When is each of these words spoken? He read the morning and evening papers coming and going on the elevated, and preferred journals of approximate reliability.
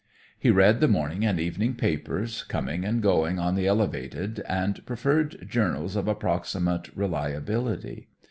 He 0.39 0.49
read 0.49 0.79
the 0.79 0.87
morning 0.87 1.23
and 1.23 1.39
evening 1.39 1.75
papers 1.75 2.41
coming 2.41 2.83
and 2.83 3.03
going 3.03 3.37
on 3.37 3.53
the 3.53 3.67
elevated, 3.67 4.39
and 4.49 4.83
preferred 4.83 5.47
journals 5.47 5.95
of 5.95 6.07
approximate 6.07 6.89
reliability. 6.97 8.07